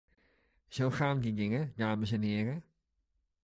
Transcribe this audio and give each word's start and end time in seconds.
Zo 0.67 0.89
gaan 0.91 1.19
die 1.19 1.33
dingen, 1.33 1.73
dames 1.75 2.11
en 2.11 2.21
heren. 2.21 2.63